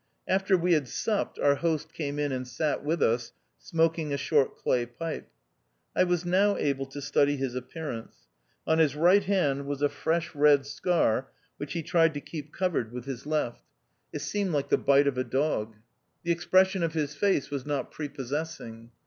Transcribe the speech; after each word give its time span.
After 0.27 0.57
we 0.57 0.73
had 0.73 0.87
supped, 0.87 1.37
our 1.37 1.53
host 1.53 1.93
came 1.93 2.17
in 2.17 2.31
and 2.31 2.47
sat 2.47 2.83
with 2.83 3.03
us, 3.03 3.33
smoking 3.59 4.11
a 4.11 4.17
short 4.17 4.57
clay 4.57 4.87
pipe. 4.87 5.29
I 5.95 6.05
was 6.05 6.25
now 6.25 6.57
able 6.57 6.87
to 6.87 7.01
study 7.03 7.37
his 7.37 7.53
appearance. 7.53 8.15
On 8.65 8.79
his 8.79 8.95
right 8.95 9.23
hand 9.23 9.67
was 9.67 9.83
a 9.83 9.89
fresh 9.89 10.33
red 10.33 10.65
scar 10.65 11.27
which 11.57 11.73
he 11.73 11.83
tried 11.83 12.15
to 12.15 12.19
keep 12.19 12.51
covered 12.51 12.91
with 12.91 13.05
his 13.05 13.27
left. 13.27 13.59
It 14.11 14.13
THE 14.13 14.17
OUTCAST. 14.17 14.31
203 14.31 14.39
seemed 14.39 14.53
like 14.53 14.69
the 14.69 14.79
bite 14.83 15.05
of 15.05 15.19
a 15.19 15.23
dog. 15.23 15.75
The 16.23 16.31
expres 16.31 16.69
sion 16.69 16.81
of 16.81 16.93
his 16.95 17.13
face 17.13 17.51
was 17.51 17.67
not 17.67 17.91
prepossessing. 17.91 18.89